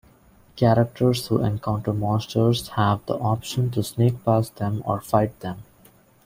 Characters 0.55 1.27
who 1.27 1.43
encounter 1.45 1.93
monsters 1.93 2.69
have 2.69 3.05
the 3.05 3.19
option 3.19 3.69
to 3.69 3.83
sneak 3.83 4.25
past 4.25 4.55
them 4.55 4.81
or 4.83 4.99
fight 4.99 5.39
them. 5.41 5.61